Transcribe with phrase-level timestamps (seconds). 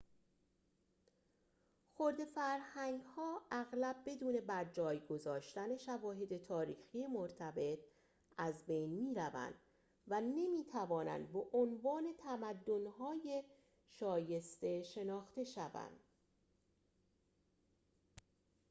[1.93, 7.79] خرده فرهنگ‌ها اغلب بدون برجای گذاشتن شواهد تاریخی مرتبط
[8.37, 9.53] از بین می‌روند
[10.07, 13.43] و نمی‌توانند به‌عنوان تمدن‌های
[13.87, 15.99] شایسته شناخته شوند